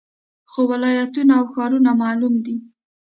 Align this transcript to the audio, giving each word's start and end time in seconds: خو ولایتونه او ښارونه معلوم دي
خو 0.51 0.61
ولایتونه 0.71 1.33
او 1.39 1.45
ښارونه 1.53 1.91
معلوم 2.01 2.35
دي 2.45 2.57